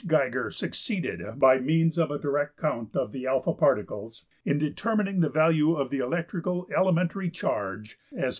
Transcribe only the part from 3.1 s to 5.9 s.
the $\alpha$ particles, in determining the value